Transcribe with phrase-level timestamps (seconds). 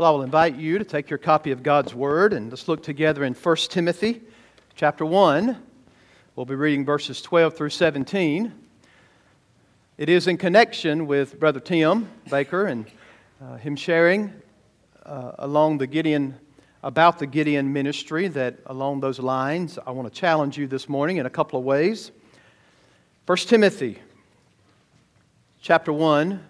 [0.00, 2.82] Well, I will invite you to take your copy of God's Word and let's look
[2.82, 4.22] together in 1 Timothy
[4.74, 5.62] chapter 1.
[6.34, 8.50] We'll be reading verses 12 through 17.
[9.98, 12.86] It is in connection with Brother Tim Baker and
[13.44, 14.32] uh, him sharing
[15.04, 16.34] uh, along the Gideon,
[16.82, 21.18] about the Gideon ministry, that along those lines, I want to challenge you this morning
[21.18, 22.10] in a couple of ways.
[23.26, 23.98] 1 Timothy
[25.60, 26.42] chapter 1,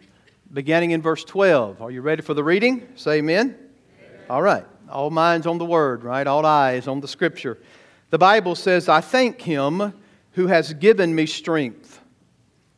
[0.53, 1.80] beginning in verse 12.
[1.80, 2.89] Are you ready for the reading?
[2.96, 3.57] Say amen.
[3.98, 4.20] amen.
[4.29, 4.65] All right.
[4.88, 6.27] All minds on the word, right?
[6.27, 7.59] All eyes on the scripture.
[8.11, 9.93] The Bible says, I thank him
[10.33, 12.01] who has given me strength,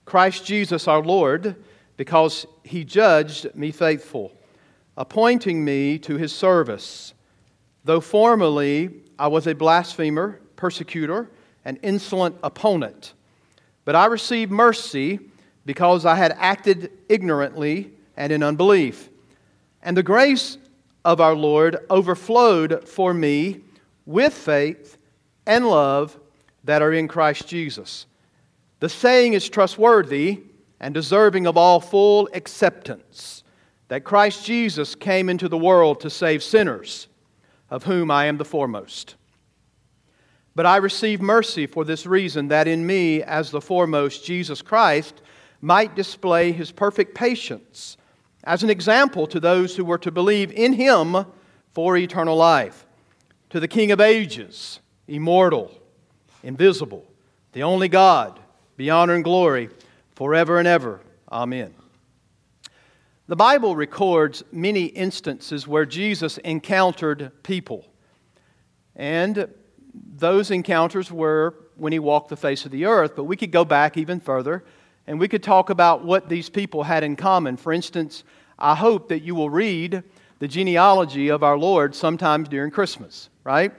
[0.05, 1.57] Christ Jesus our Lord,
[1.97, 4.33] because he judged me faithful,
[4.97, 7.15] appointing me to his service.
[7.85, 11.31] Though formerly I was a blasphemer, persecutor,
[11.65, 13.15] an insolent opponent,
[13.85, 15.19] but I received mercy
[15.65, 19.09] because I had acted ignorantly and in unbelief.
[19.83, 20.59] And the grace
[21.05, 23.61] of our Lord overflowed for me
[24.07, 24.99] with faith
[25.47, 26.19] and love
[26.65, 28.07] that are in Christ Jesus.
[28.81, 30.43] The saying is trustworthy
[30.81, 33.45] and deserving of all full acceptance
[33.89, 37.09] that Christ Jesus came into the world to save sinners,
[37.71, 39.17] of whom I am the foremost.
[40.55, 45.21] But I receive mercy for this reason that in me, as the foremost, Jesus Christ
[45.63, 47.97] might display his perfect patience
[48.45, 51.25] as an example to those who were to believe in him
[51.73, 52.85] for eternal life.
[53.51, 55.73] To the King of ages, immortal,
[56.43, 57.07] invisible,
[57.53, 58.41] the only God,
[58.77, 59.71] be honor and glory
[60.17, 61.01] forever and ever.
[61.31, 61.75] Amen.
[63.29, 67.87] The Bible records many instances where Jesus encountered people.
[68.97, 69.49] And
[69.95, 73.65] those encounters were when he walked the face of the earth, but we could go
[73.65, 74.65] back even further
[75.13, 77.59] and we could talk about what these people had in common.
[77.59, 78.25] For instance,
[78.59, 80.05] I hope that you will read
[80.39, 83.75] the genealogy of our Lord sometimes during Christmas, right?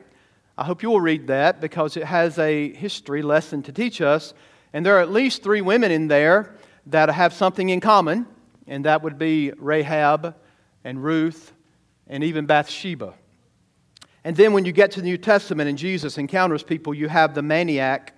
[0.59, 4.35] I hope you will read that because it has a history lesson to teach us.
[4.73, 6.53] And there are at least three women in there
[6.85, 8.27] that have something in common,
[8.67, 10.35] and that would be Rahab
[10.83, 11.51] and Ruth
[12.05, 13.15] and even Bathsheba.
[14.23, 17.33] And then when you get to the New Testament and Jesus encounters people, you have
[17.33, 18.15] the maniac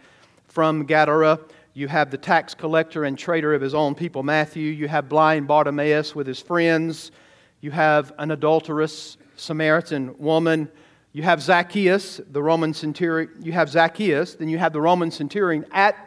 [0.49, 1.39] from Gadara
[1.75, 4.71] you have the tax collector and traitor of his own people, Matthew.
[4.71, 7.11] You have blind Bartimaeus with his friends.
[7.59, 10.71] You have an adulterous Samaritan woman.
[11.11, 13.29] You have Zacchaeus, the Roman centurion.
[13.41, 15.97] You have Zacchaeus, then you have the Roman centurion at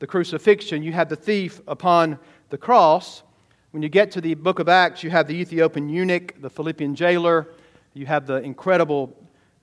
[0.00, 0.82] the crucifixion.
[0.82, 2.18] You have the thief upon
[2.50, 3.22] the cross.
[3.70, 6.96] When you get to the book of Acts, you have the Ethiopian eunuch, the Philippian
[6.96, 7.46] jailer.
[7.94, 9.16] You have the incredible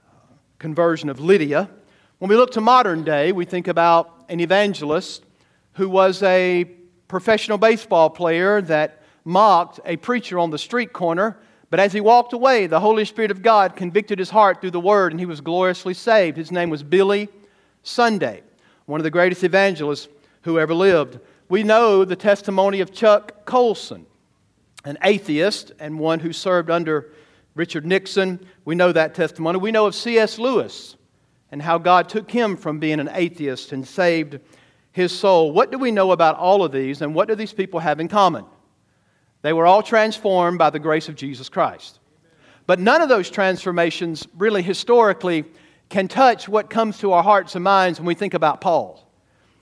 [0.07, 0.11] uh,
[0.59, 1.69] conversion of Lydia.
[2.19, 5.24] When we look to modern day, we think about an evangelist
[5.75, 6.65] who was a
[7.07, 11.37] professional baseball player that mocked a preacher on the street corner.
[11.69, 14.79] But as he walked away, the Holy Spirit of God convicted his heart through the
[14.79, 16.37] word, and he was gloriously saved.
[16.37, 17.29] His name was Billy
[17.83, 18.43] Sunday,
[18.85, 20.07] one of the greatest evangelists
[20.43, 21.19] who ever lived.
[21.49, 24.05] We know the testimony of Chuck Colson,
[24.85, 27.11] an atheist and one who served under
[27.55, 28.45] Richard Nixon.
[28.63, 29.59] We know that testimony.
[29.59, 30.39] We know of C.S.
[30.39, 30.95] Lewis
[31.51, 34.39] and how God took him from being an atheist and saved
[34.95, 35.51] his soul.
[35.51, 38.07] What do we know about all of these, and what do these people have in
[38.07, 38.45] common?
[39.41, 41.99] They were all transformed by the grace of Jesus Christ.
[42.65, 45.43] But none of those transformations, really historically,
[45.89, 49.05] can touch what comes to our hearts and minds when we think about Paul.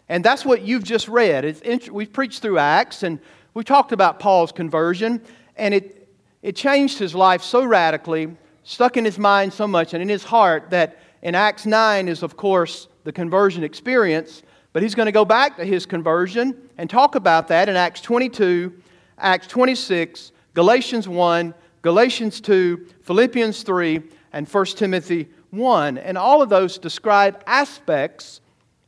[0.08, 1.46] And that's what you've just read.
[1.46, 3.20] It's, we've preached through Acts, and
[3.56, 5.20] we've talked about Paul's conversion,
[5.56, 6.10] and it,
[6.44, 10.24] it changed his life so radically, stuck in his mind so much, and in his
[10.24, 14.44] heart that in Acts 9 is, of course, the conversion experience.
[14.74, 18.02] But he's going to go back to his conversion and talk about that in Acts
[18.02, 18.74] 22,
[19.20, 21.54] Acts 26, Galatians 1,
[21.84, 24.02] Galatians 2, Philippians 3,
[24.34, 26.00] and 1 Timothy 1.
[26.00, 28.42] And all of those describe aspects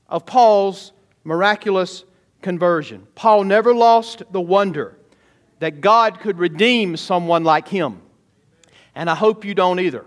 [0.09, 0.91] of Paul's
[1.23, 2.03] miraculous
[2.41, 3.07] conversion.
[3.13, 4.97] Paul never lost the wonder
[5.59, 8.01] that God could redeem someone like him.
[8.95, 10.05] And I hope you don't either.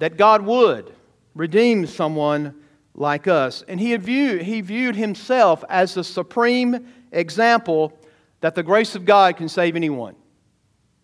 [0.00, 0.92] That God would
[1.34, 2.54] redeem someone
[2.94, 3.62] like us.
[3.66, 7.92] And he, viewed, he viewed himself as the supreme example
[8.40, 10.14] that the grace of God can save anyone.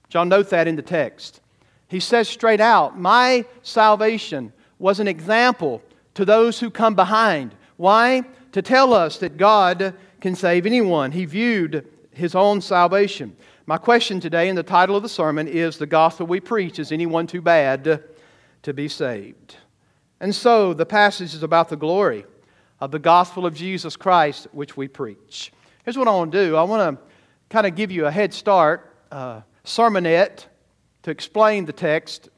[0.08, 1.40] John, note that in the text.
[1.88, 5.82] He says straight out, My salvation was an example
[6.14, 7.54] to those who come behind.
[7.76, 8.24] Why?
[8.52, 11.12] To tell us that God can save anyone.
[11.12, 13.36] He viewed his own salvation.
[13.66, 16.92] My question today, in the title of the sermon, is The Gospel We Preach Is
[16.92, 18.02] Anyone Too Bad
[18.62, 19.56] to Be Saved?
[20.20, 22.26] And so the passage is about the glory
[22.78, 25.50] of the gospel of Jesus Christ, which we preach.
[25.84, 27.02] Here's what I want to do I want to
[27.48, 30.44] kind of give you a head start, uh, sermonette,
[31.02, 32.28] to explain the text.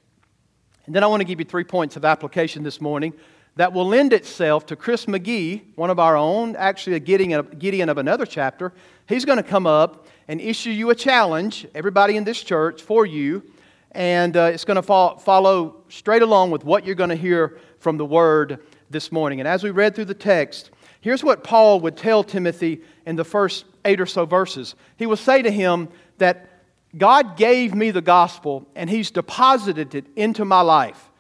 [0.87, 3.13] And then I want to give you three points of application this morning
[3.57, 7.99] that will lend itself to Chris McGee, one of our own, actually a Gideon of
[7.99, 8.73] another chapter.
[9.09, 13.05] He's going to come up and issue you a challenge, everybody in this church, for
[13.05, 13.43] you.
[13.93, 17.59] And uh, it's going to fo- follow straight along with what you're going to hear
[17.79, 18.59] from the Word
[18.91, 19.41] this morning.
[19.41, 23.25] And as we read through the text, here's what Paul would tell Timothy in the
[23.25, 24.75] first eight or so verses.
[24.97, 26.49] He will say to him that
[26.97, 31.11] God gave me the gospel and He's deposited it into my life.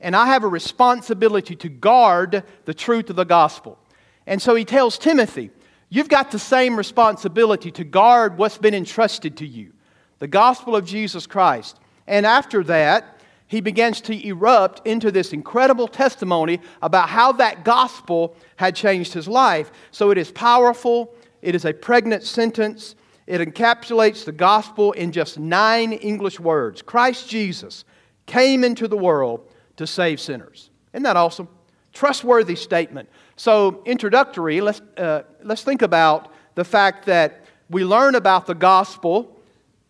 [0.00, 3.78] And I have a responsibility to guard the truth of the gospel.
[4.26, 5.50] And so he tells Timothy,
[5.92, 9.72] You've got the same responsibility to guard what's been entrusted to you
[10.20, 11.80] the gospel of Jesus Christ.
[12.10, 18.36] And after that, he begins to erupt into this incredible testimony about how that gospel
[18.56, 19.70] had changed his life.
[19.92, 22.96] So it is powerful, it is a pregnant sentence,
[23.28, 27.84] it encapsulates the gospel in just nine English words Christ Jesus
[28.26, 30.70] came into the world to save sinners.
[30.92, 31.48] Isn't that awesome?
[31.92, 33.08] Trustworthy statement.
[33.36, 39.40] So, introductory, let's, uh, let's think about the fact that we learn about the gospel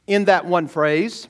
[0.07, 1.27] in that one phrase.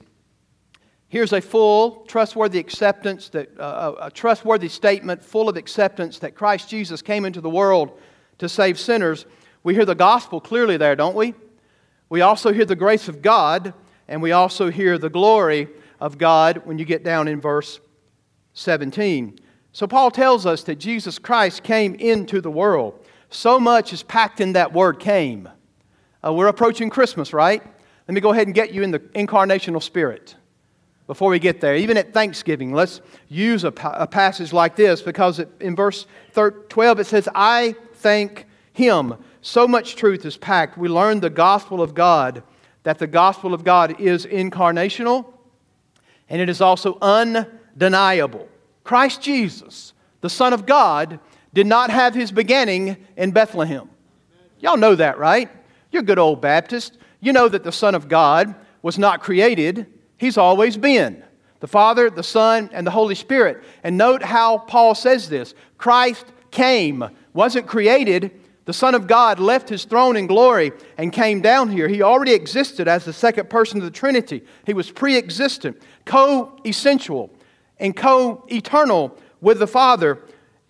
[1.11, 6.69] Here's a full, trustworthy acceptance, that, uh, a trustworthy statement full of acceptance that Christ
[6.69, 7.99] Jesus came into the world
[8.39, 9.27] to save sinners.
[9.65, 11.35] We hear the gospel clearly there, don't we?
[12.11, 13.75] We also hear the grace of God,
[14.07, 15.67] and we also hear the glory
[15.99, 17.81] of God when you get down in verse
[18.55, 19.37] 17.
[19.73, 23.05] So Paul tells us that Jesus Christ came into the world.
[23.31, 25.49] So much is packed in that word came.
[26.25, 27.65] Uh, we're approaching Christmas, right?
[28.07, 30.37] Let me go ahead and get you in the incarnational spirit
[31.11, 31.75] before we get there.
[31.75, 37.01] Even at Thanksgiving, let's use a, a passage like this because it, in verse 12
[37.01, 39.17] it says, I thank him.
[39.43, 40.79] So much truth is packed.
[40.79, 42.45] We learn the gospel of God,
[42.85, 45.33] that the gospel of God is incarnational
[46.29, 48.49] and it is also undeniable.
[48.85, 51.19] Christ Jesus, the Son of God,
[51.53, 53.91] did not have his beginning in Bethlehem.
[54.61, 55.51] Y'all know that, right?
[55.91, 56.99] You're good old Baptist.
[57.19, 59.89] You know that the Son of God was not created,
[60.21, 61.25] he's always been.
[61.59, 63.65] The Father, the Son, and the Holy Spirit.
[63.83, 68.31] And note how Paul says this Christ came, wasn't created.
[68.67, 71.89] The Son of God left his throne in glory and came down here.
[71.89, 74.43] He already existed as the second person of the Trinity.
[74.65, 77.31] He was pre existent, co essential
[77.79, 80.23] and co eternal with the Father.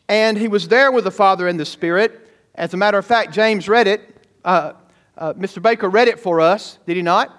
[0.09, 2.29] And he was there with the Father and the Spirit.
[2.55, 4.17] As a matter of fact, James read it.
[4.45, 4.73] Uh,
[5.19, 5.61] uh, Mr.
[5.61, 7.37] Baker read it for us, did he not?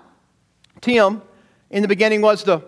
[0.82, 1.22] Tim,
[1.72, 2.62] in the beginning was the,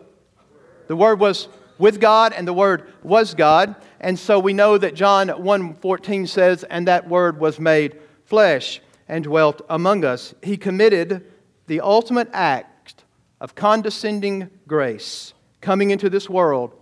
[0.88, 1.48] the Word was
[1.78, 3.76] with God, and the Word was God.
[4.00, 9.24] And so we know that John 1.14 says, and that Word was made flesh and
[9.24, 10.34] dwelt among us.
[10.42, 11.26] He committed
[11.68, 13.04] the ultimate act
[13.42, 16.74] of condescending grace coming into this world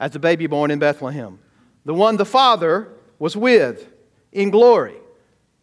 [0.00, 1.38] as a baby born in Bethlehem.
[1.84, 2.88] The one the Father
[3.18, 3.88] was with
[4.32, 4.96] in glory,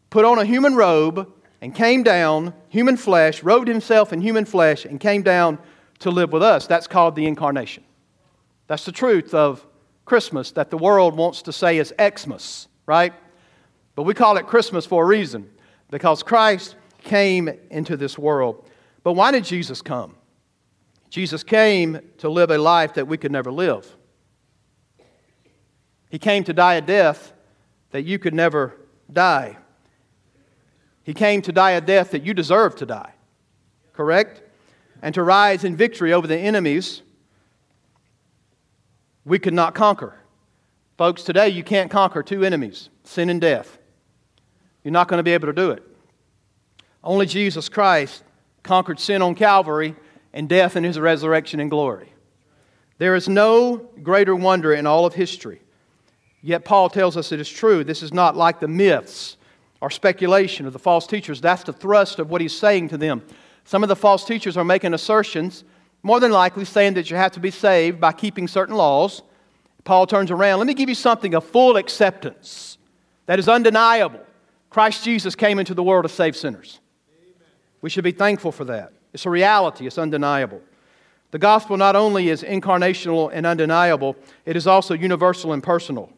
[0.10, 1.32] put on a human robe
[1.62, 5.58] and came down, human flesh, robed himself in human flesh, and came down
[6.06, 6.68] to live with us.
[6.68, 7.84] That's called the incarnation.
[8.68, 9.66] That's the truth of
[10.06, 13.12] Christmas that the world wants to say is Xmas, right?
[13.96, 15.50] But we call it Christmas for a reason
[15.90, 18.70] because Christ came into this world.
[19.02, 20.16] But why did Jesus come?
[21.10, 23.96] Jesus came to live a life that we could never live.
[26.10, 27.34] He came to die a death
[27.90, 28.76] that you could never
[29.12, 29.58] die.
[31.02, 33.14] He came to die a death that you deserve to die.
[33.94, 34.44] Correct?
[35.02, 37.02] And to rise in victory over the enemies
[39.26, 40.16] we could not conquer.
[40.98, 43.78] Folks, today you can't conquer two enemies sin and death.
[44.84, 45.84] You're not going to be able to do it.
[47.04, 48.24] Only Jesus Christ
[48.64, 49.96] conquered sin on Calvary
[50.34, 52.12] and death in his resurrection and glory.
[52.98, 55.62] There is no greater wonder in all of history.
[56.42, 57.84] Yet Paul tells us it is true.
[57.84, 59.38] This is not like the myths
[59.82, 61.42] or speculation of the false teachers.
[61.42, 63.24] That's the thrust of what he's saying to them.
[63.66, 65.64] Some of the false teachers are making assertions
[66.04, 69.24] more than likely saying that you have to be saved by keeping certain laws.
[69.84, 70.60] Paul turns around.
[70.60, 72.78] Let me give you something of full acceptance
[73.26, 74.22] that is undeniable.
[74.70, 76.80] Christ Jesus came into the world to save sinners.
[77.82, 78.94] We should be thankful for that.
[79.14, 80.62] It's a reality, it's undeniable.
[81.32, 86.10] The gospel not only is incarnational and undeniable, it is also universal and personal.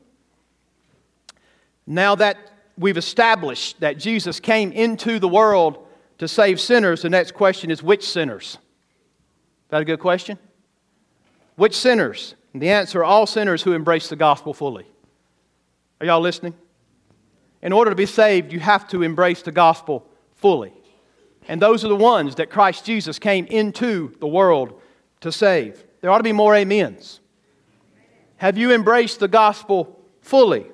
[1.86, 2.38] Now that
[2.77, 5.87] we've established that Jesus came into the world
[6.18, 8.58] to save sinners, the next question is which sinners?
[9.66, 10.40] Is that a good question?
[11.56, 12.36] Which sinners?
[12.54, 14.86] And the answer all sinners who embrace the gospel fully.
[16.00, 16.54] Are y'all listening?
[17.62, 20.74] In order to be saved, you have to embrace the gospel fully.
[21.48, 24.82] And those are the ones that Christ Jesus came into the world
[25.22, 25.84] to save.
[26.02, 27.20] There ought to be more amens.
[28.38, 30.68] Have you embraced the gospel fully?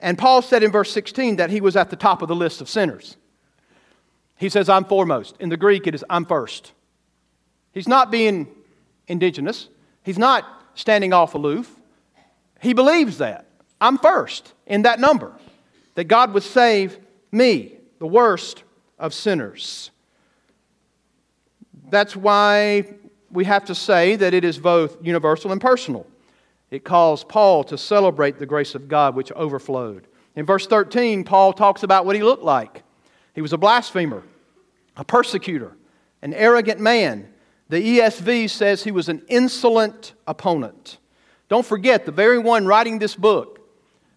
[0.00, 2.60] And Paul said in verse 16 that he was at the top of the list
[2.60, 3.16] of sinners.
[4.38, 5.36] He says, I'm foremost.
[5.40, 6.72] In the Greek, it is, I'm first.
[7.72, 8.48] He's not being
[9.06, 9.68] indigenous,
[10.02, 11.74] he's not standing off aloof.
[12.60, 13.46] He believes that.
[13.80, 15.32] I'm first in that number,
[15.94, 16.98] that God would save
[17.30, 18.64] me, the worst
[18.98, 19.90] of sinners.
[21.90, 22.84] That's why
[23.30, 26.06] we have to say that it is both universal and personal.
[26.70, 30.06] It calls Paul to celebrate the grace of God which overflowed.
[30.36, 32.82] In verse 13, Paul talks about what he looked like.
[33.38, 34.24] He was a blasphemer,
[34.96, 35.76] a persecutor,
[36.22, 37.28] an arrogant man.
[37.68, 40.98] The ESV says he was an insolent opponent.
[41.48, 43.60] Don't forget, the very one writing this book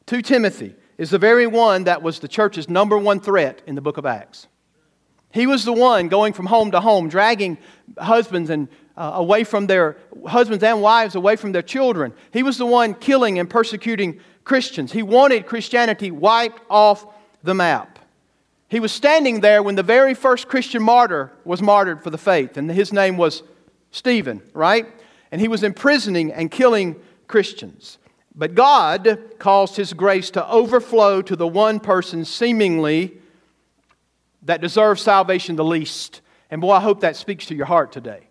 [0.08, 3.82] to Timothy is the very one that was the church's number one threat in the
[3.82, 4.48] book of Acts.
[5.32, 7.60] He was the one going from home to home, dragging
[8.00, 12.12] husbands and uh, away from their husbands and wives away from their children.
[12.34, 14.92] He was the one killing and persecuting Christians.
[14.92, 17.06] He wanted Christianity wiped off
[17.44, 17.91] the map.
[18.72, 22.56] He was standing there when the very first Christian martyr was martyred for the faith,
[22.56, 23.44] and his name was
[23.92, 24.86] Stephen, right?
[25.30, 26.96] And he was imprisoning and killing
[27.28, 27.98] Christians.
[28.34, 33.18] But God caused his grace to overflow to the one person seemingly
[34.44, 36.22] that deserves salvation the least.
[36.50, 38.30] And boy, I hope that speaks to your heart today.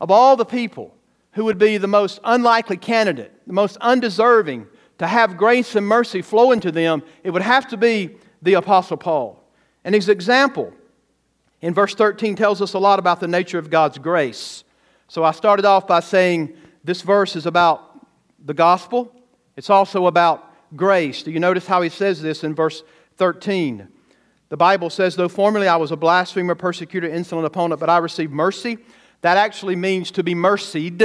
[0.00, 0.96] Of all the people
[1.34, 4.66] who would be the most unlikely candidate, the most undeserving
[4.98, 8.96] to have grace and mercy flow into them, it would have to be the Apostle
[8.96, 9.43] Paul.
[9.84, 10.72] And his example
[11.60, 14.64] in verse 13 tells us a lot about the nature of God's grace.
[15.08, 18.06] So I started off by saying this verse is about
[18.44, 19.14] the gospel,
[19.56, 21.22] it's also about grace.
[21.22, 22.82] Do you notice how he says this in verse
[23.16, 23.88] 13?
[24.48, 28.32] The Bible says, though formerly I was a blasphemer, persecutor, insolent opponent, but I received
[28.32, 28.78] mercy.
[29.22, 31.02] That actually means to be mercied.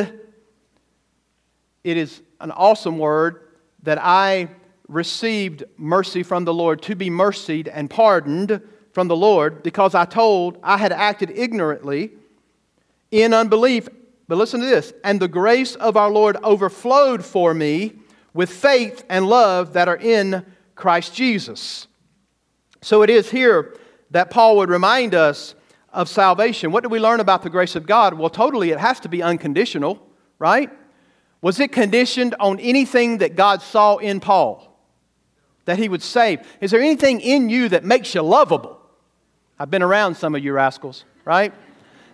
[1.83, 3.41] It is an awesome word
[3.83, 4.49] that I
[4.89, 10.03] received mercy from the Lord, to be mercied and pardoned from the Lord, because I
[10.03, 12.11] told I had acted ignorantly
[13.11, 13.87] in unbelief.
[14.27, 17.93] But listen to this and the grace of our Lord overflowed for me
[18.33, 21.87] with faith and love that are in Christ Jesus.
[22.81, 23.75] So it is here
[24.11, 25.55] that Paul would remind us
[25.91, 26.71] of salvation.
[26.71, 28.13] What do we learn about the grace of God?
[28.13, 30.05] Well, totally, it has to be unconditional,
[30.37, 30.71] right?
[31.41, 34.68] Was it conditioned on anything that God saw in Paul
[35.69, 36.41] that he would save?
[36.61, 38.79] Is there anything in you that makes you lovable?
[39.57, 41.53] I've been around some of you rascals, right?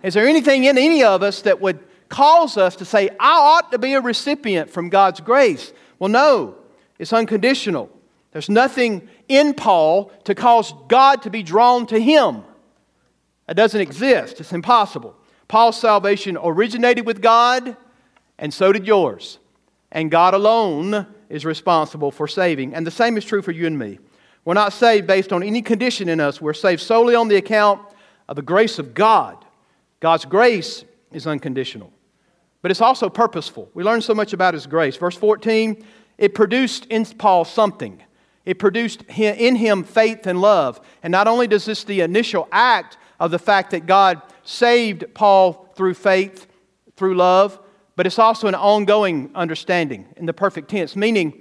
[0.02, 3.72] Is there anything in any of us that would cause us to say, I ought
[3.72, 5.72] to be a recipient from God's grace?
[5.98, 6.56] Well, no,
[6.98, 7.90] it's unconditional.
[8.32, 12.42] There's nothing in Paul to cause God to be drawn to him.
[13.48, 15.16] It doesn't exist, it's impossible.
[15.48, 17.76] Paul's salvation originated with God,
[18.38, 19.38] and so did yours.
[19.92, 22.74] And God alone is responsible for saving.
[22.74, 23.98] And the same is true for you and me.
[24.44, 27.80] We're not saved based on any condition in us, we're saved solely on the account
[28.28, 29.44] of the grace of God.
[30.00, 31.92] God's grace is unconditional,
[32.62, 33.70] but it's also purposeful.
[33.74, 34.96] We learn so much about His grace.
[34.96, 35.84] Verse 14,
[36.18, 38.02] it produced in Paul something.
[38.46, 40.80] It produced in him faith and love.
[41.02, 45.68] And not only does this the initial act of the fact that God saved Paul
[45.76, 46.46] through faith,
[46.96, 47.58] through love,
[47.96, 51.40] but it's also an ongoing understanding in the perfect tense, meaning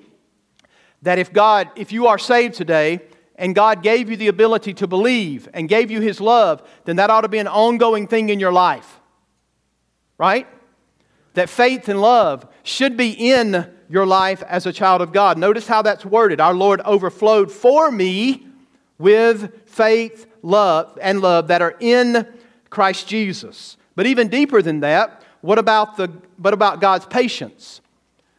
[1.02, 3.02] that if God, if you are saved today,
[3.36, 7.10] and God gave you the ability to believe and gave you His love, then that
[7.10, 9.00] ought to be an ongoing thing in your life.
[10.18, 10.48] Right?
[11.34, 15.38] That faith and love should be in your life as a child of God.
[15.38, 16.40] Notice how that's worded.
[16.40, 18.48] Our Lord overflowed for me
[18.98, 22.26] with faith, love, and love that are in
[22.70, 23.76] Christ Jesus.
[23.96, 27.80] But even deeper than that, what about, the, what about God's patience?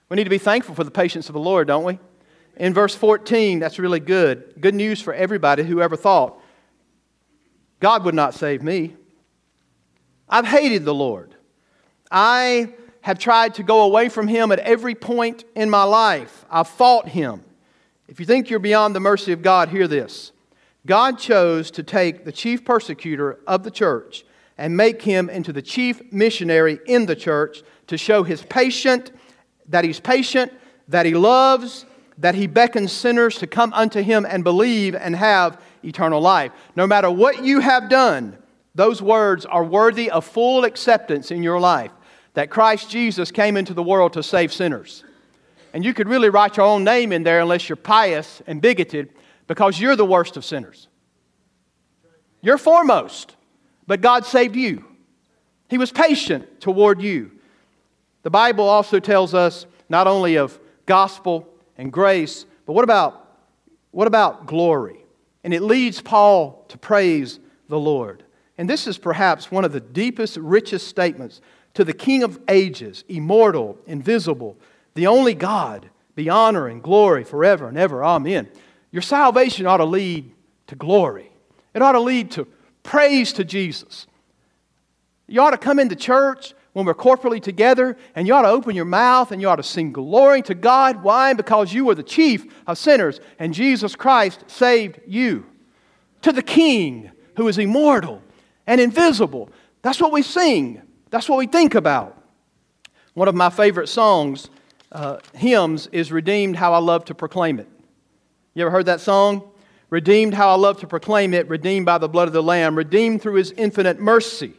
[0.08, 2.00] We need to be thankful for the patience of the Lord, don't we?
[2.56, 4.54] In verse 14, that's really good.
[4.60, 6.40] Good news for everybody who ever thought
[7.78, 8.96] God would not save me.
[10.28, 11.34] I've hated the Lord.
[12.10, 12.72] I
[13.02, 16.44] have tried to go away from him at every point in my life.
[16.50, 17.44] I've fought him.
[18.08, 20.32] If you think you're beyond the mercy of God, hear this.
[20.86, 24.25] God chose to take the chief persecutor of the church
[24.58, 29.12] and make him into the chief missionary in the church to show his patient
[29.68, 30.52] that he's patient,
[30.88, 31.86] that he loves,
[32.18, 36.52] that he beckons sinners to come unto him and believe and have eternal life.
[36.75, 38.38] No matter what you have done,
[38.75, 41.90] those words are worthy of full acceptance in your life
[42.34, 45.04] that Christ Jesus came into the world to save sinners.
[45.72, 49.10] And you could really write your own name in there unless you're pious and bigoted
[49.46, 50.88] because you're the worst of sinners.
[52.42, 53.36] You're foremost,
[53.87, 54.85] but God saved you.
[55.69, 57.33] He was patient toward you.
[58.23, 63.38] The Bible also tells us not only of gospel and grace, but what about,
[63.90, 65.05] what about glory?
[65.45, 67.38] And it leads Paul to praise
[67.69, 68.25] the Lord.
[68.59, 71.40] And this is perhaps one of the deepest, richest statements
[71.75, 74.57] to the King of ages, immortal, invisible,
[74.95, 78.02] the only God, be honor and glory forever and ever.
[78.02, 78.49] Amen.
[78.90, 80.33] Your salvation ought to lead
[80.69, 81.31] to glory,
[81.75, 82.49] it ought to lead to
[82.87, 84.07] praise to Jesus.
[85.26, 88.76] You ought to come into church when we're corporately together and you ought to open
[88.76, 91.02] your mouth and you ought to sing glory to God.
[91.02, 91.33] Why?
[91.33, 95.47] Because you were the chief of sinners and Jesus Christ saved you.
[96.23, 98.23] To the King who is immortal
[98.66, 99.50] and invisible.
[99.83, 102.16] That's what we sing, that's what we think about.
[103.14, 104.50] One of my favorite songs,
[104.93, 107.69] uh, hymns, is Redeemed How I Love to Proclaim It.
[108.55, 109.50] You ever heard that song?
[109.88, 113.23] Redeemed how I love to proclaim it, redeemed by the blood of the Lamb, redeemed
[113.23, 114.55] through his infinite mercy,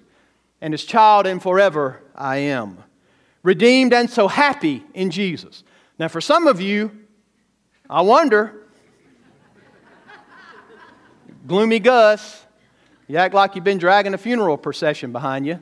[0.61, 2.83] and his child and forever I am.
[3.43, 5.63] Redeemed and so happy in Jesus.
[5.99, 6.91] Now, for some of you,
[7.89, 8.53] I wonder,
[11.45, 12.45] gloomy Gus,
[13.07, 15.61] you act like you've been dragging a funeral procession behind you.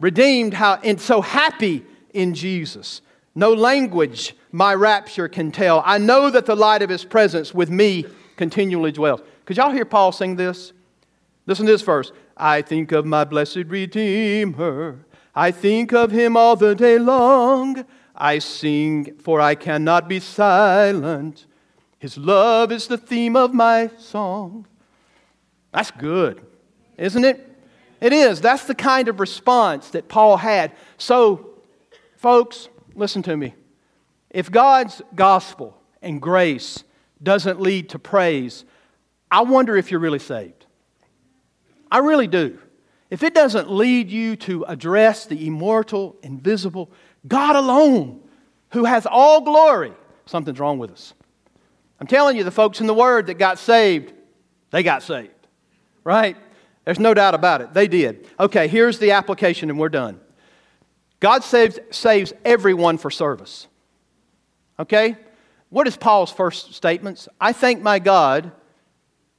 [0.00, 3.02] Redeemed how and so happy in Jesus.
[3.34, 5.82] No language my rapture can tell.
[5.84, 9.20] I know that the light of his presence with me continually dwells.
[9.44, 10.72] Could y'all hear Paul sing this?
[11.46, 12.12] Listen to this verse.
[12.36, 15.04] I think of my blessed Redeemer.
[15.34, 17.84] I think of him all the day long.
[18.14, 21.46] I sing, for I cannot be silent.
[21.98, 24.66] His love is the theme of my song.
[25.72, 26.44] That's good,
[26.96, 27.44] isn't it?
[28.00, 28.40] It is.
[28.40, 30.72] That's the kind of response that Paul had.
[30.96, 31.50] So,
[32.16, 33.54] folks, listen to me.
[34.30, 36.84] If God's gospel and grace
[37.22, 38.64] doesn't lead to praise,
[39.30, 40.66] I wonder if you're really saved.
[41.90, 42.58] I really do.
[43.10, 46.90] If it doesn't lead you to address the immortal, invisible,
[47.26, 48.20] God alone,
[48.70, 49.92] who has all glory,
[50.26, 51.14] something's wrong with us.
[52.00, 54.12] I'm telling you, the folks in the Word that got saved,
[54.70, 55.30] they got saved,
[56.04, 56.36] right?
[56.84, 57.74] There's no doubt about it.
[57.74, 58.26] They did.
[58.38, 60.20] Okay, here's the application, and we're done.
[61.20, 63.66] God saves, saves everyone for service.
[64.78, 65.16] Okay?
[65.70, 67.28] What is Paul's first statements?
[67.40, 68.52] I thank my God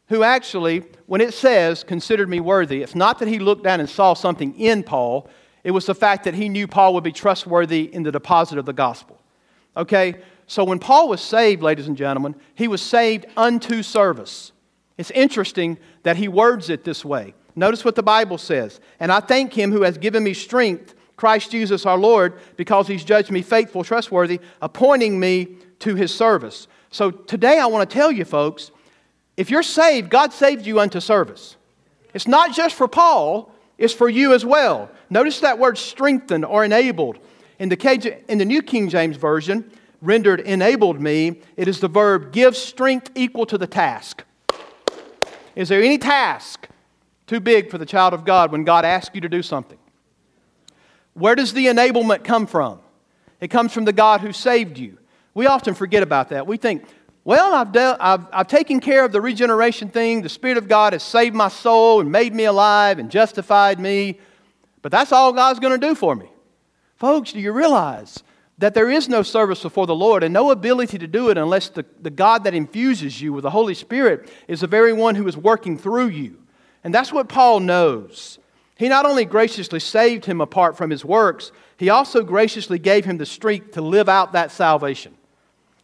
[0.09, 3.89] who actually, when it says, considered me worthy, it's not that he looked down and
[3.89, 5.29] saw something in Paul,
[5.63, 8.65] it was the fact that he knew Paul would be trustworthy in the deposit of
[8.65, 9.21] the gospel.
[9.77, 10.21] Okay?
[10.47, 14.51] So when Paul was saved, ladies and gentlemen, he was saved unto service.
[14.97, 17.35] It's interesting that he words it this way.
[17.55, 18.79] Notice what the Bible says.
[18.99, 23.03] And I thank him who has given me strength Christ Jesus our Lord because he's
[23.03, 26.69] judged me faithful, trustworthy, appointing me to his service.
[26.91, 28.71] So today I want to tell you, folks,
[29.35, 31.57] if you're saved, God saved you unto service.
[32.13, 34.89] It's not just for Paul, it's for you as well.
[35.09, 37.19] Notice that word strengthened or enabled.
[37.59, 39.69] In the, in the New King James Version,
[40.01, 44.23] rendered enabled me, it is the verb give strength equal to the task.
[45.53, 46.69] Is there any task
[47.27, 49.77] too big for the child of God when God asks you to do something?
[51.19, 52.79] Where does the enablement come from?
[53.41, 54.97] It comes from the God who saved you.
[55.33, 56.47] We often forget about that.
[56.47, 56.85] We think,
[57.23, 60.21] well, I've, dealt, I've, I've taken care of the regeneration thing.
[60.21, 64.19] The Spirit of God has saved my soul and made me alive and justified me.
[64.81, 66.29] But that's all God's going to do for me.
[66.95, 68.23] Folks, do you realize
[68.57, 71.69] that there is no service before the Lord and no ability to do it unless
[71.69, 75.27] the, the God that infuses you with the Holy Spirit is the very one who
[75.27, 76.37] is working through you?
[76.83, 78.39] And that's what Paul knows.
[78.79, 83.17] He not only graciously saved him apart from his works, he also graciously gave him
[83.17, 85.15] the strength to live out that salvation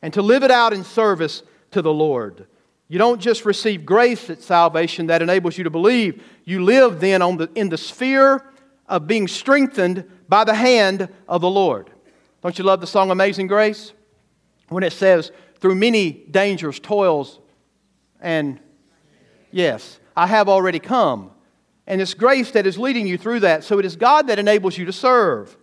[0.02, 2.48] and to live it out in service to the Lord.
[2.88, 6.24] You don't just receive grace at salvation that enables you to believe.
[6.46, 8.46] You live then on the, in the sphere
[8.88, 11.90] of being strengthened by the hand of the Lord.
[12.42, 13.92] Don't you love the song Amazing Grace?
[14.70, 17.40] When it says, through many dangers, toils,
[18.22, 18.58] and
[19.52, 21.32] yes, I have already come
[21.88, 23.64] and it's grace that is leading you through that.
[23.64, 25.56] So it is God that enables you to serve.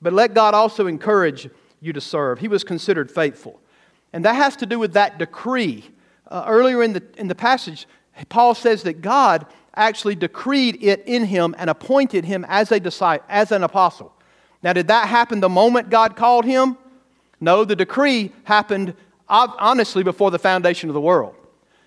[0.00, 1.48] But let God also encourage
[1.80, 2.40] you to serve.
[2.40, 3.60] He was considered faithful.
[4.12, 5.84] And that has to do with that decree.
[6.28, 7.86] Uh, earlier in the, in the passage,
[8.28, 13.24] Paul says that God actually decreed it in him and appointed him as, a disciple,
[13.28, 14.12] as an apostle.
[14.62, 16.76] Now, did that happen the moment God called him?
[17.40, 18.94] No, the decree happened
[19.28, 21.34] honestly before the foundation of the world.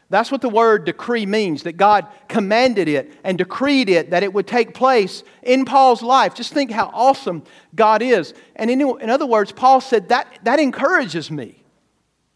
[0.10, 4.34] That's what the word decree means, that God commanded it and decreed it, that it
[4.34, 6.36] would take place in Paul's life.
[6.36, 8.34] Just think how awesome God is.
[8.56, 11.64] And in, in other words, Paul said, that, that encourages me,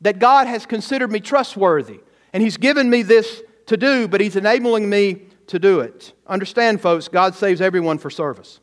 [0.02, 2.00] that God has considered me trustworthy,
[2.34, 6.14] and He's given me this to do, but He's enabling me to do it.
[6.26, 8.60] Understand, folks, God saves everyone for service.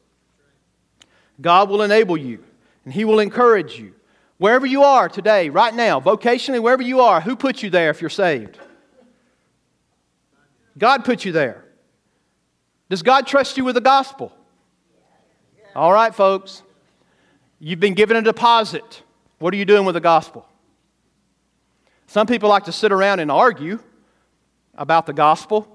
[1.41, 2.43] God will enable you
[2.85, 3.95] and He will encourage you.
[4.39, 8.01] Wherever you are today, right now, vocationally, wherever you are, who put you there if
[8.01, 8.59] you're saved?
[10.79, 11.65] God put you there.
[12.89, 14.33] Does God trust you with the gospel?
[15.75, 16.63] All right, folks.
[17.59, 19.03] You've been given a deposit.
[19.39, 20.47] What are you doing with the gospel?
[22.07, 23.81] Some people like to sit around and argue
[24.75, 25.67] about the gospel,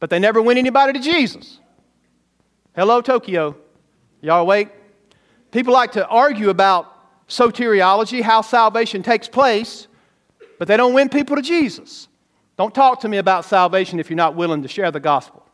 [0.00, 1.60] but they never win anybody to Jesus.
[2.74, 3.56] Hello, Tokyo.
[4.20, 4.68] Y'all awake?
[5.52, 6.92] People like to argue about
[7.28, 9.86] soteriology, how salvation takes place,
[10.58, 12.07] but they don't win people to Jesus.
[12.58, 15.46] Don't talk to me about salvation if you're not willing to share the gospel.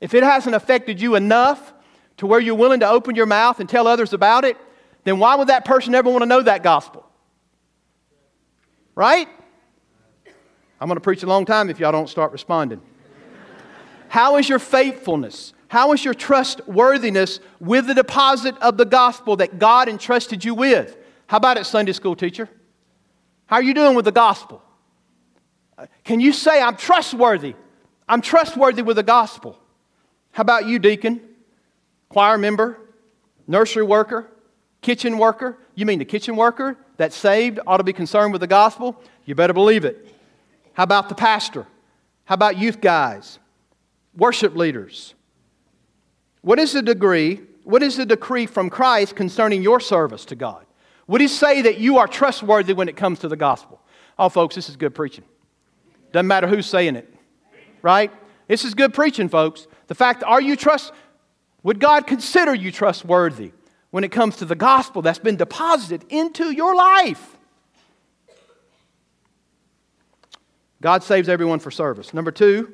[0.00, 1.74] If it hasn't affected you enough
[2.16, 4.56] to where you're willing to open your mouth and tell others about it,
[5.04, 7.06] then why would that person ever want to know that gospel?
[8.94, 9.28] Right?
[10.80, 12.80] I'm going to preach a long time if y'all don't start responding.
[14.08, 15.52] How is your faithfulness?
[15.68, 20.96] How is your trustworthiness with the deposit of the gospel that God entrusted you with?
[21.26, 22.48] How about it, Sunday school teacher?
[23.46, 24.62] How are you doing with the gospel?
[26.04, 27.54] Can you say, I'm trustworthy?
[28.08, 29.58] I'm trustworthy with the gospel.
[30.32, 31.20] How about you, deacon,
[32.08, 32.78] choir member,
[33.46, 34.28] nursery worker,
[34.82, 35.58] kitchen worker?
[35.74, 39.00] You mean the kitchen worker that's saved ought to be concerned with the gospel?
[39.24, 40.14] You better believe it.
[40.74, 41.66] How about the pastor?
[42.24, 43.38] How about youth guys,
[44.16, 45.14] worship leaders?
[46.42, 50.66] What is the degree, what is the decree from Christ concerning your service to God?
[51.06, 53.80] Would he say that you are trustworthy when it comes to the gospel?
[54.18, 55.24] Oh, folks, this is good preaching.
[56.14, 57.12] Doesn't matter who's saying it,
[57.82, 58.12] right?
[58.46, 59.66] This is good preaching, folks.
[59.88, 60.92] The fact, are you trust,
[61.64, 63.50] would God consider you trustworthy
[63.90, 67.36] when it comes to the gospel that's been deposited into your life?
[70.80, 72.14] God saves everyone for service.
[72.14, 72.72] Number two,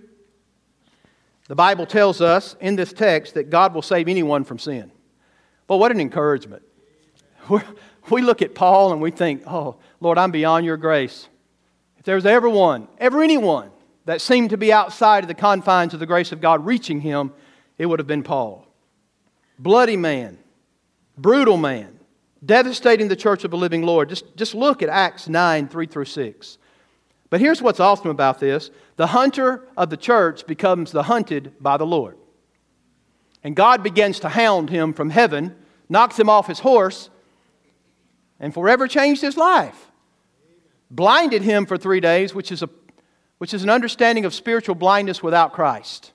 [1.49, 4.93] the Bible tells us in this text that God will save anyone from sin.
[5.67, 6.63] Well, what an encouragement.
[8.11, 11.27] we look at Paul and we think, oh, Lord, I'm beyond your grace.
[12.01, 13.71] If there was ever one, ever anyone
[14.07, 17.31] that seemed to be outside of the confines of the grace of God reaching him,
[17.77, 18.67] it would have been Paul.
[19.59, 20.39] Bloody man,
[21.19, 22.01] brutal man,
[22.45, 24.09] devastating the church of the living Lord.
[24.09, 26.59] Just, just look at Acts 9 3 through 6.
[27.29, 31.77] But here's what's awesome about this the hunter of the church becomes the hunted by
[31.77, 32.17] the Lord.
[33.45, 35.55] And God begins to hound him from heaven,
[35.91, 37.11] knocks him off his horse,
[38.39, 39.90] and forever changed his life.
[40.91, 42.69] Blinded him for three days, which is, a,
[43.39, 46.13] which is an understanding of spiritual blindness without Christ.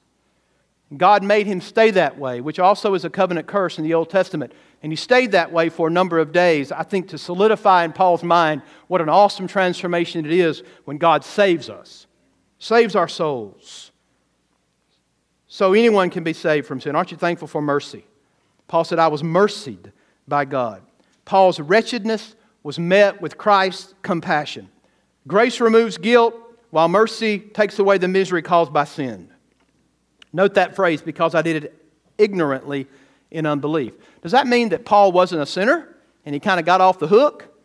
[0.96, 4.10] God made him stay that way, which also is a covenant curse in the Old
[4.10, 4.54] Testament.
[4.84, 7.94] And he stayed that way for a number of days, I think, to solidify in
[7.94, 12.06] Paul's mind what an awesome transformation it is when God saves us,
[12.60, 13.92] saves our souls.
[15.48, 16.96] So anyone can be saved from sin.
[16.96, 18.06] Aren't you thankful for mercy?
[18.68, 19.92] Paul said, I was mercied
[20.28, 20.84] by God.
[21.24, 22.36] Paul's wretchedness
[22.66, 24.68] was met with Christ's compassion.
[25.28, 26.34] Grace removes guilt,
[26.72, 29.30] while mercy takes away the misery caused by sin.
[30.34, 31.86] Note that phrase, because I did it
[32.18, 32.88] ignorantly
[33.30, 33.94] in unbelief.
[34.24, 37.06] Does that mean that Paul wasn't a sinner and he kind of got off the
[37.06, 37.56] hook?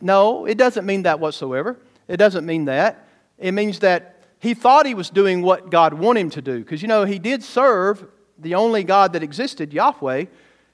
[0.00, 1.76] No, it doesn't mean that whatsoever.
[2.06, 3.08] It doesn't mean that.
[3.38, 6.60] It means that he thought he was doing what God wanted him to do.
[6.60, 8.06] Because, you know, he did serve
[8.38, 10.26] the only God that existed, Yahweh,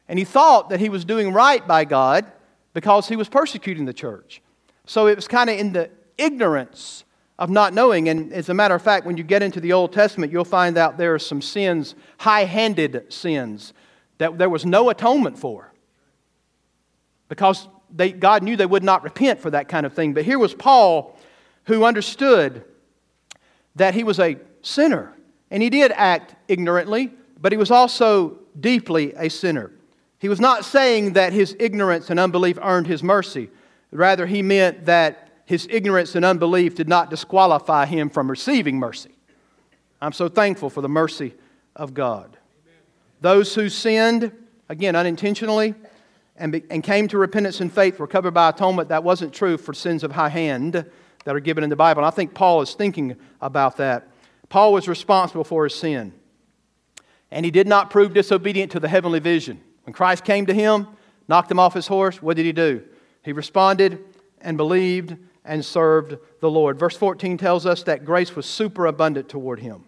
[0.07, 2.31] and he thought that he was doing right by God
[2.72, 4.42] because he was persecuting the church.
[4.87, 7.04] So it was kind of in the ignorance
[7.38, 8.09] of not knowing.
[8.09, 10.76] And as a matter of fact, when you get into the Old Testament, you'll find
[10.76, 13.72] out there are some sins, high handed sins,
[14.18, 15.72] that there was no atonement for.
[17.28, 20.12] Because they, God knew they would not repent for that kind of thing.
[20.12, 21.18] But here was Paul
[21.64, 22.64] who understood
[23.76, 25.14] that he was a sinner.
[25.50, 29.72] And he did act ignorantly, but he was also deeply a sinner.
[30.20, 33.48] He was not saying that his ignorance and unbelief earned his mercy.
[33.90, 39.11] Rather, he meant that his ignorance and unbelief did not disqualify him from receiving mercy.
[40.00, 41.35] I'm so thankful for the mercy
[41.74, 42.37] of God.
[43.22, 44.30] Those who sinned,
[44.68, 45.74] again, unintentionally,
[46.37, 48.90] and, be, and came to repentance and faith were covered by atonement.
[48.90, 50.72] That wasn't true for sins of high hand
[51.24, 52.00] that are given in the Bible.
[52.00, 54.06] And I think Paul is thinking about that.
[54.50, 56.12] Paul was responsible for his sin.
[57.30, 59.62] And he did not prove disobedient to the heavenly vision.
[59.85, 60.87] When Christ came to him,
[61.29, 62.83] knocked him off his horse, what did he do?
[63.23, 64.05] He responded
[64.40, 66.79] and believed and served the Lord.
[66.79, 69.85] Verse 14 tells us that grace was superabundant toward him.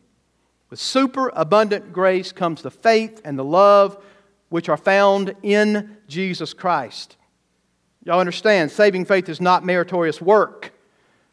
[0.71, 4.03] With superabundant grace comes the faith and the love
[4.49, 7.17] which are found in Jesus Christ.
[8.05, 10.73] Y'all understand, saving faith is not meritorious work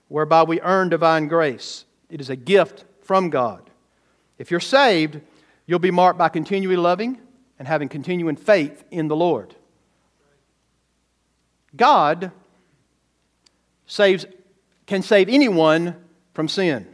[0.08, 3.70] whereby we earn divine grace, it is a gift from God.
[4.38, 5.22] If you're saved,
[5.66, 7.20] you'll be marked by continually loving
[7.60, 9.54] and having continuing faith in the Lord.
[11.76, 12.32] God
[13.86, 14.26] saves,
[14.86, 15.96] can save anyone
[16.34, 16.88] from sin.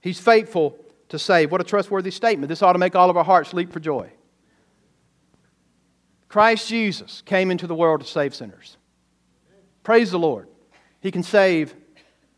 [0.00, 1.50] He's faithful to save.
[1.50, 2.48] What a trustworthy statement.
[2.48, 4.10] This ought to make all of our hearts leap for joy.
[6.28, 8.76] Christ Jesus came into the world to save sinners.
[9.82, 10.48] Praise the Lord.
[11.00, 11.74] He can save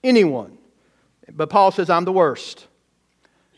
[0.02, 0.58] anyone.
[1.30, 2.66] But Paul says, I'm the worst.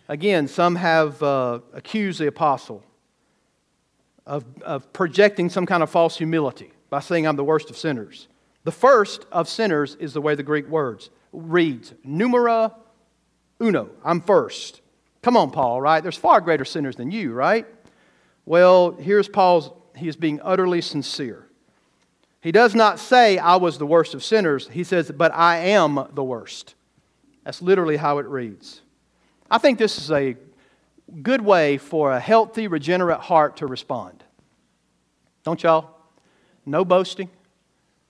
[0.08, 2.84] Again, some have uh, accused the apostle
[4.28, 8.28] of, of projecting some kind of false humility by saying, I'm the worst of sinners.
[8.64, 12.74] The first of sinners is the way the Greek words reads numera
[13.60, 13.90] uno.
[14.04, 14.82] I'm first.
[15.22, 16.02] Come on, Paul, right?
[16.02, 17.66] There's far greater sinners than you, right?
[18.44, 21.46] Well, here's Paul's, he is being utterly sincere.
[22.40, 24.68] He does not say, I was the worst of sinners.
[24.68, 26.74] He says, but I am the worst.
[27.44, 28.82] That's literally how it reads.
[29.50, 30.36] I think this is a
[31.22, 34.24] good way for a healthy, regenerate heart to respond.
[35.44, 35.90] Don't y'all?
[36.66, 37.30] No boasting,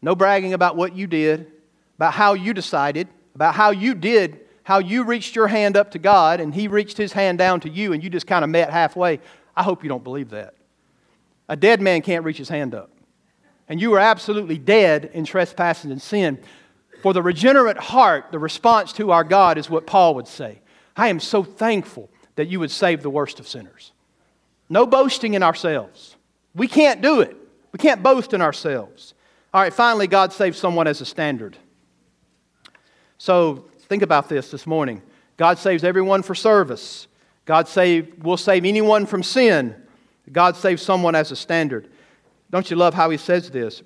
[0.02, 1.52] no bragging about what you did,
[1.96, 5.98] about how you decided, about how you did, how you reached your hand up to
[5.98, 8.70] God and He reached His hand down to you and you just kind of met
[8.70, 9.20] halfway.
[9.56, 10.54] I hope you don't believe that.
[11.48, 12.90] A dead man can't reach his hand up.
[13.68, 16.38] And you are absolutely dead in trespassing and sin.
[17.02, 20.60] For the regenerate heart, the response to our God is what Paul would say
[20.96, 23.90] I am so thankful that you would save the worst of sinners.
[24.68, 26.14] No boasting in ourselves.
[26.54, 27.36] We can't do it.
[27.72, 29.12] We can't boast in ourselves.
[29.52, 31.56] All right, finally, God saves someone as a standard.
[33.18, 35.02] So think about this this morning.
[35.36, 37.08] God saves everyone for service.
[37.44, 39.74] God save, will save anyone from sin.
[40.30, 41.88] God saves someone as a standard.
[42.52, 43.82] Don't you love how he says this?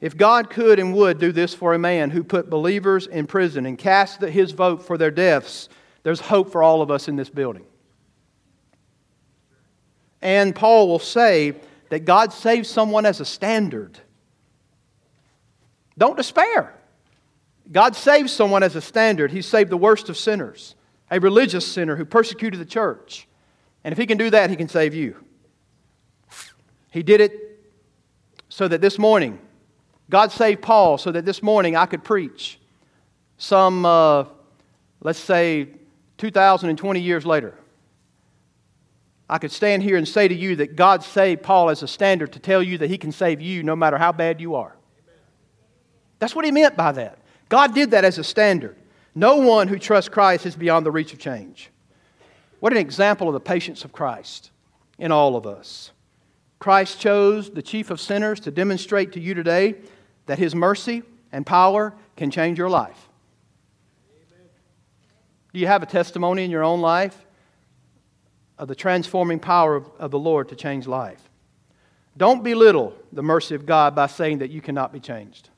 [0.00, 3.66] If God could and would do this for a man who put believers in prison
[3.66, 5.68] and cast his vote for their deaths,
[6.02, 7.66] there's hope for all of us in this building.
[10.22, 11.54] And Paul will say
[11.88, 13.98] that God saves someone as a standard.
[15.98, 16.74] Don't despair.
[17.70, 19.30] God saves someone as a standard.
[19.30, 20.74] He saved the worst of sinners,
[21.10, 23.28] a religious sinner who persecuted the church.
[23.84, 25.16] And if He can do that, He can save you.
[26.90, 27.32] He did it
[28.48, 29.38] so that this morning,
[30.08, 32.58] God saved Paul so that this morning I could preach
[33.38, 34.24] some, uh,
[35.00, 35.68] let's say,
[36.18, 37.54] 2,020 years later.
[39.30, 42.32] I could stand here and say to you that God saved Paul as a standard
[42.32, 44.74] to tell you that he can save you no matter how bad you are.
[46.18, 47.18] That's what he meant by that.
[47.48, 48.76] God did that as a standard.
[49.14, 51.70] No one who trusts Christ is beyond the reach of change.
[52.58, 54.50] What an example of the patience of Christ
[54.98, 55.92] in all of us.
[56.58, 59.76] Christ chose the chief of sinners to demonstrate to you today
[60.26, 63.08] that his mercy and power can change your life.
[65.52, 67.24] Do you have a testimony in your own life
[68.60, 71.30] of the transforming power of, of, the Lord to change life?
[72.16, 75.48] Don't belittle the mercy of God by saying that you cannot be changed.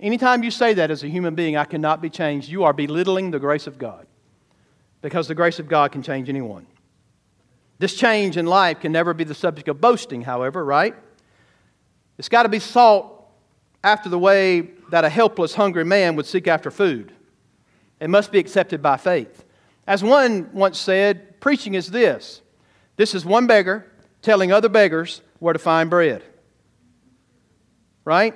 [0.00, 3.30] Anytime you say that as a human being, I cannot be changed, you are belittling
[3.30, 4.06] the grace of God
[5.02, 6.66] because the grace of God can change anyone.
[7.78, 10.96] This change in life can never be the subject of boasting, however, right?
[12.18, 13.24] It's got to be sought
[13.84, 17.12] after the way that a helpless, hungry man would seek after food.
[18.00, 19.44] It must be accepted by faith.
[19.86, 22.40] As one once said, preaching is this
[22.96, 23.84] this is one beggar
[24.22, 26.22] telling other beggars where to find bread.
[28.06, 28.32] Right?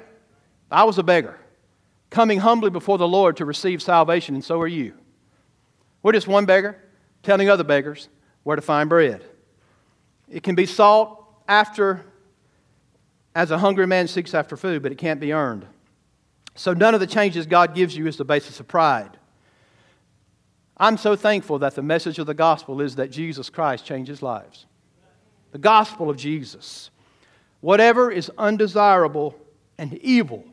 [0.71, 1.38] I was a beggar,
[2.11, 4.92] coming humbly before the Lord to receive salvation, and so are you.
[6.03, 6.77] We're just one beggar
[7.23, 8.11] telling other beggars
[8.42, 9.25] where to find bread.
[10.29, 12.05] It can be sought after
[13.35, 15.64] as a hungry man seeks after food, but it can't be earned.
[16.57, 19.18] So none of the changes God gives you is the basis of pride.
[20.81, 24.67] I'm so thankful that the message of the gospel is that Jesus Christ changes lives.
[25.53, 26.91] The gospel of Jesus.
[27.61, 29.35] Whatever is undesirable
[29.77, 30.45] and evil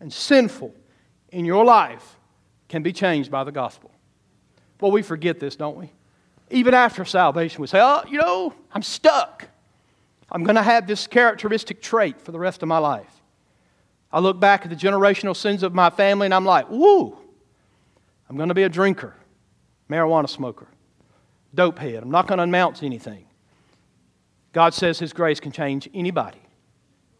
[0.00, 0.74] and sinful
[1.30, 2.16] in your life
[2.68, 3.90] can be changed by the gospel.
[4.80, 5.90] Well, we forget this, don't we?
[6.50, 9.48] Even after salvation, we say, oh, you know, I'm stuck.
[10.30, 13.22] I'm going to have this characteristic trait for the rest of my life.
[14.10, 17.16] I look back at the generational sins of my family and I'm like, woo,
[18.28, 19.14] I'm going to be a drinker,
[19.90, 20.68] marijuana smoker,
[21.54, 22.02] dope head.
[22.02, 23.24] I'm not going to announce anything.
[24.52, 26.40] God says His grace can change anybody,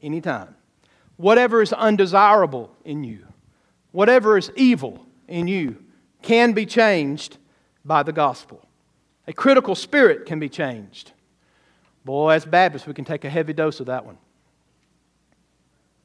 [0.02, 0.54] anytime.
[1.16, 3.26] Whatever is undesirable in you,
[3.92, 5.76] whatever is evil in you,
[6.22, 7.38] can be changed
[7.84, 8.64] by the gospel.
[9.26, 11.12] A critical spirit can be changed.
[12.04, 14.18] Boy, as Baptists, we can take a heavy dose of that one.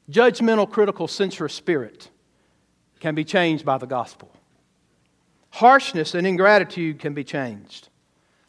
[0.10, 2.10] Judgmental, critical, censorious spirit
[3.00, 4.32] can be changed by the gospel.
[5.54, 7.90] Harshness and ingratitude can be changed.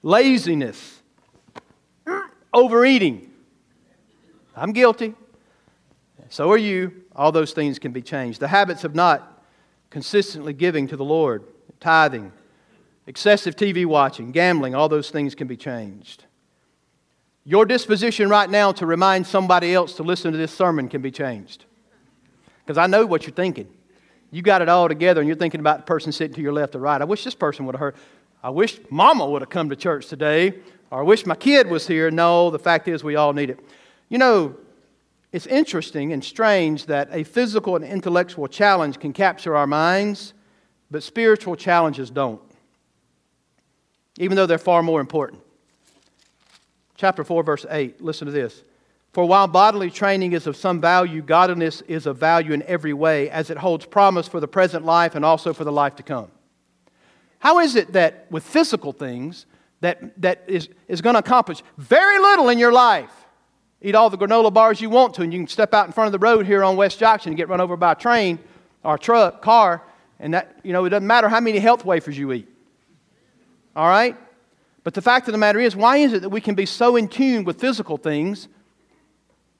[0.02, 1.02] Laziness,
[2.52, 3.30] overeating
[4.56, 5.14] I'm guilty.
[6.28, 6.92] So are you.
[7.14, 8.40] All those things can be changed.
[8.40, 9.42] The habits of not
[9.90, 11.44] consistently giving to the Lord,
[11.80, 12.32] tithing,
[13.06, 16.24] excessive TV watching, gambling, all those things can be changed.
[17.44, 21.10] Your disposition right now to remind somebody else to listen to this sermon can be
[21.10, 21.66] changed.
[22.64, 23.68] Because I know what you're thinking.
[24.34, 26.74] You got it all together and you're thinking about the person sitting to your left
[26.74, 27.00] or right.
[27.00, 27.94] I wish this person would have heard.
[28.42, 30.54] I wish mama would have come to church today.
[30.90, 32.10] Or I wish my kid was here.
[32.10, 33.60] No, the fact is we all need it.
[34.08, 34.56] You know,
[35.30, 40.34] it's interesting and strange that a physical and intellectual challenge can capture our minds,
[40.90, 42.42] but spiritual challenges don't,
[44.18, 45.42] even though they're far more important.
[46.96, 48.64] Chapter 4, verse 8, listen to this.
[49.14, 53.30] For while bodily training is of some value, godliness is of value in every way,
[53.30, 56.32] as it holds promise for the present life and also for the life to come.
[57.38, 59.46] How is it that with physical things
[59.82, 63.12] that, that is, is going to accomplish very little in your life?
[63.80, 66.06] Eat all the granola bars you want to, and you can step out in front
[66.06, 68.40] of the road here on West Jackson and get run over by a train
[68.82, 69.80] or a truck, car,
[70.18, 72.48] and that, you know, it doesn't matter how many health wafers you eat.
[73.76, 74.16] All right?
[74.82, 76.96] But the fact of the matter is, why is it that we can be so
[76.96, 78.48] in tune with physical things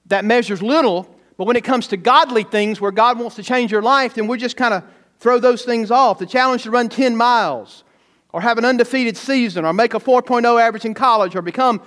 [0.07, 3.71] that measures little, but when it comes to godly things where God wants to change
[3.71, 4.83] your life, then we just kind of
[5.19, 6.19] throw those things off.
[6.19, 7.83] The challenge to run 10 miles,
[8.31, 11.81] or have an undefeated season, or make a 4.0 average in college, or become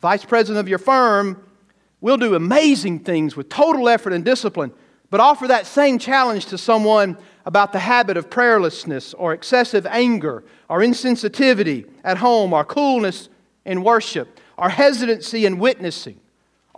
[0.00, 1.44] vice president of your firm,
[2.00, 4.72] we'll do amazing things with total effort and discipline,
[5.10, 10.44] but offer that same challenge to someone about the habit of prayerlessness or excessive anger
[10.68, 13.28] or insensitivity at home or coolness
[13.64, 16.20] in worship or hesitancy in witnessing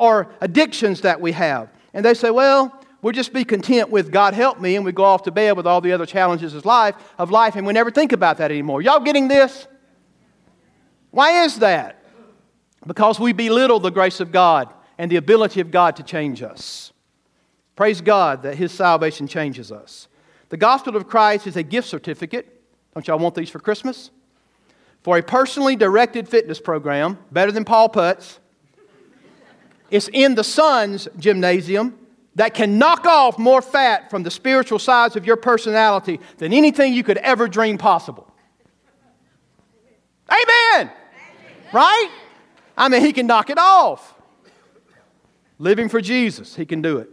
[0.00, 1.68] or addictions that we have.
[1.92, 5.04] And they say, well, we'll just be content with God help me and we go
[5.04, 7.90] off to bed with all the other challenges of life, of life and we never
[7.90, 8.80] think about that anymore.
[8.80, 9.68] Y'all getting this?
[11.10, 12.02] Why is that?
[12.86, 16.92] Because we belittle the grace of God and the ability of God to change us.
[17.76, 20.08] Praise God that His salvation changes us.
[20.48, 22.62] The gospel of Christ is a gift certificate.
[22.94, 24.10] Don't y'all want these for Christmas?
[25.02, 28.38] For a personally directed fitness program, better than Paul Putz.
[29.90, 31.98] It's in the Son's gymnasium
[32.36, 36.94] that can knock off more fat from the spiritual sides of your personality than anything
[36.94, 38.32] you could ever dream possible.
[40.28, 40.42] Amen.
[40.76, 40.92] Amen.
[41.72, 42.10] Right?
[42.76, 44.14] I mean, he can knock it off.
[45.58, 47.10] Living for Jesus, he can do it.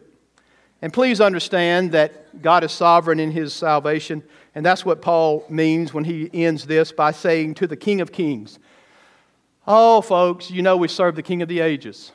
[0.82, 4.24] And please understand that God is sovereign in his salvation.
[4.54, 8.12] And that's what Paul means when he ends this by saying to the King of
[8.12, 8.60] Kings,
[9.66, 12.14] Oh, folks, you know we serve the King of the ages.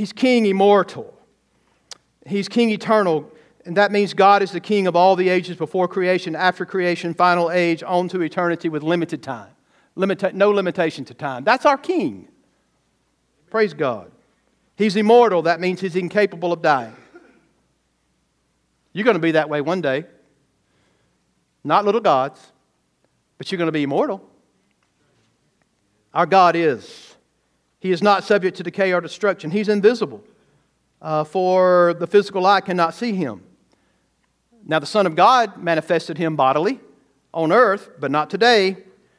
[0.00, 1.12] He's King immortal,
[2.26, 3.30] He's King eternal.
[3.66, 7.12] And that means God is the King of all the ages before creation, after creation,
[7.12, 9.50] final age, on to eternity with limited time.
[9.98, 11.44] Limita- no limitation to time.
[11.44, 12.28] That's our King.
[13.50, 14.10] Praise God.
[14.74, 15.42] He's immortal.
[15.42, 16.96] That means he's incapable of dying.
[18.94, 20.06] You're going to be that way one day.
[21.62, 22.40] Not little gods,
[23.36, 24.26] but you're going to be immortal.
[26.14, 27.09] Our God is.
[27.80, 29.50] He is not subject to decay or destruction.
[29.50, 30.22] He's invisible,
[31.00, 33.42] uh, for the physical eye cannot see him.
[34.66, 36.78] Now, the Son of God manifested him bodily
[37.32, 38.76] on earth, but not today.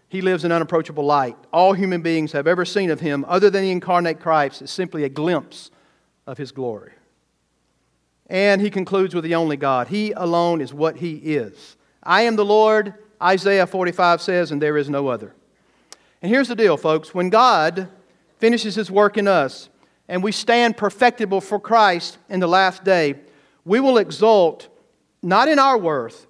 [0.07, 1.35] He lives in unapproachable light.
[1.51, 5.03] All human beings have ever seen of him, other than the incarnate Christ, is simply
[5.03, 5.71] a glimpse
[6.27, 6.91] of his glory.
[8.27, 9.87] And he concludes with the only God.
[9.87, 11.75] He alone is what he is.
[12.03, 15.33] I am the Lord, Isaiah 45 says, and there is no other.
[16.21, 17.13] And here's the deal, folks.
[17.13, 17.89] When God
[18.41, 19.69] finishes his work in us
[20.09, 23.15] and we stand perfectible for Christ in the last day,
[23.63, 24.67] we will exult
[25.21, 26.27] not in our worth,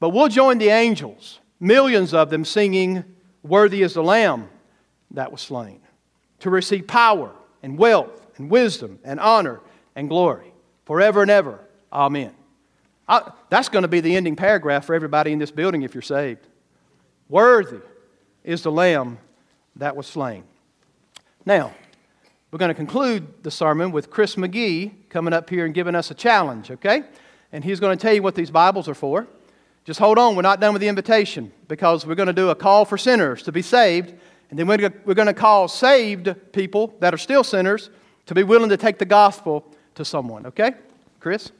[0.00, 3.04] but we'll join the angels, millions of them singing,
[3.44, 4.48] Worthy is the Lamb
[5.12, 5.80] that was slain,
[6.40, 9.60] to receive power and wealth and wisdom and honor
[9.94, 10.52] and glory
[10.84, 11.60] forever and ever.
[11.92, 12.32] Amen.
[13.06, 16.02] I, that's going to be the ending paragraph for everybody in this building if you're
[16.02, 16.46] saved.
[17.28, 17.80] Worthy
[18.42, 19.18] is the Lamb
[19.76, 20.44] that was slain.
[21.44, 21.74] Now,
[22.50, 26.10] we're going to conclude the sermon with Chris McGee coming up here and giving us
[26.10, 27.02] a challenge, okay?
[27.50, 29.26] And he's going to tell you what these Bibles are for.
[29.84, 32.54] Just hold on, we're not done with the invitation because we're going to do a
[32.54, 34.14] call for sinners to be saved,
[34.50, 37.90] and then we're going to call saved people that are still sinners
[38.26, 39.66] to be willing to take the gospel
[39.96, 40.74] to someone, okay?
[41.18, 41.50] Chris?